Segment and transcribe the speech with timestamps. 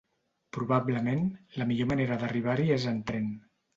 [0.55, 1.21] Probablement,
[1.63, 3.29] la millor manera d'arribar-hi és en tren.